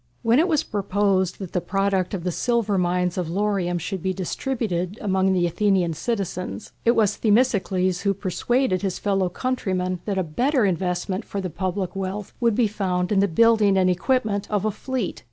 When 0.23 0.39
it 0.39 0.47
was 0.47 0.63
proposed 0.63 1.37
that 1.37 1.53
the 1.53 1.61
product 1.61 2.15
of 2.15 2.23
the 2.23 2.31
silver 2.31 2.79
mines 2.79 3.19
of 3.19 3.27
Laurium 3.29 3.77
should 3.79 4.01
be 4.01 4.15
distributed 4.15 4.97
among 4.99 5.31
the 5.31 5.45
Athenian 5.45 5.93
citizens, 5.93 6.71
it 6.83 6.95
was 6.95 7.17
Themistocles 7.17 8.01
who 8.01 8.15
persuaded 8.15 8.81
his 8.81 8.97
fellow 8.97 9.29
countrymen 9.29 9.99
that 10.05 10.17
a 10.17 10.23
better 10.23 10.65
investment 10.65 11.23
for 11.23 11.39
the 11.39 11.51
public 11.51 11.95
wealth 11.95 12.33
would 12.39 12.55
be 12.55 12.65
found 12.65 13.11
in 13.11 13.19
the 13.19 13.27
building 13.27 13.77
and 13.77 13.91
equipment 13.91 14.49
of 14.49 14.65
a 14.65 14.71
fleet. 14.71 15.19